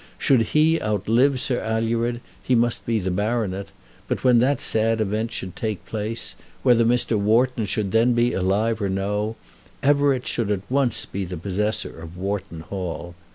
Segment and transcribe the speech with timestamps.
[0.17, 3.67] Should he outlive Sir Alured he must be the baronet;
[4.07, 7.19] but when that sad event should take place, whether Mr.
[7.19, 9.35] Wharton should then be alive or no,
[9.83, 13.13] Everett should at once be the possessor of Wharton Hall.